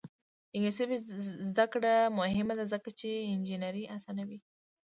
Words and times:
د 0.03 0.03
انګلیسي 0.55 0.77
ژبې 0.85 0.97
زده 1.49 1.65
کړه 1.73 1.93
مهمه 2.19 2.53
ده 2.59 2.65
ځکه 2.73 2.89
چې 2.99 3.07
انجینري 3.33 3.83
اسانوي. 3.95 4.39